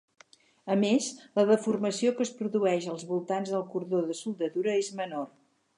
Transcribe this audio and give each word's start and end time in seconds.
A 0.75 0.77
més, 0.83 1.09
la 1.39 1.43
deformació 1.51 2.15
que 2.17 2.27
es 2.27 2.33
produeix 2.41 2.89
als 2.95 3.07
voltants 3.13 3.53
del 3.57 3.69
cordó 3.77 4.05
de 4.11 4.21
soldadura 4.25 4.79
és 4.85 4.93
menor. 5.05 5.29